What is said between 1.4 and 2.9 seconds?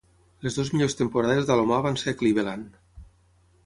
d'Alomar van ser a Cleveland.